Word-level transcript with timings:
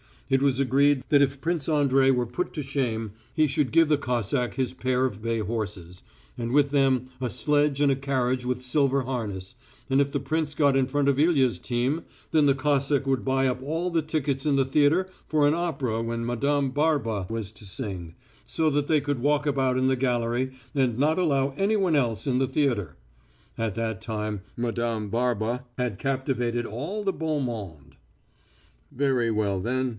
It 0.29 0.41
was 0.41 0.59
agreed 0.61 1.03
that 1.09 1.21
if 1.21 1.41
Prince 1.41 1.67
Andrey 1.67 2.09
were 2.09 2.25
put 2.25 2.53
to 2.53 2.63
shame 2.63 3.11
he 3.35 3.45
should 3.47 3.71
give 3.71 3.87
the 3.89 3.97
Cossack 3.97 4.53
his 4.55 4.73
pair 4.73 5.03
of 5.05 5.21
bay 5.21 5.39
horses, 5.39 6.01
and 6.37 6.53
with 6.53 6.71
them 6.71 7.09
a 7.19 7.29
sledge 7.29 7.81
and 7.81 7.91
a 7.91 7.97
carriage 7.97 8.45
with 8.45 8.63
silver 8.63 9.01
harness, 9.01 9.53
and 9.89 9.99
if 10.01 10.09
the 10.11 10.21
prince 10.21 10.55
got 10.55 10.77
in 10.77 10.87
front 10.87 11.09
of 11.09 11.19
Ilya's 11.19 11.59
team, 11.59 12.03
then 12.31 12.45
the 12.47 12.55
Cossack 12.55 13.05
would 13.05 13.25
buy 13.25 13.45
up 13.45 13.61
all 13.61 13.91
the 13.91 14.01
tickets 14.01 14.45
in 14.45 14.55
the 14.55 14.63
theatre 14.65 15.07
for 15.27 15.45
an 15.47 15.53
opera 15.53 16.01
when 16.01 16.25
Madame 16.25 16.71
Barba 16.71 17.27
was 17.29 17.51
to 17.51 17.65
sing, 17.65 18.15
so 18.45 18.69
that 18.69 18.87
they 18.87 19.01
could 19.01 19.19
walk 19.19 19.45
about 19.45 19.77
in 19.77 19.87
the 19.87 19.97
gallery 19.97 20.53
and 20.73 20.97
not 20.97 21.19
allow 21.19 21.53
anyone 21.57 21.95
else 21.95 22.25
in 22.25 22.39
the 22.39 22.47
theatre. 22.47 22.95
At 23.57 23.75
that 23.75 24.01
time 24.01 24.41
Madame 24.55 25.09
Barba 25.09 25.65
had 25.77 25.99
captivated 25.99 26.65
all 26.65 27.03
the 27.03 27.13
beau 27.13 27.39
monde. 27.41 27.97
Very 28.93 29.29
well, 29.29 29.59
then. 29.59 29.89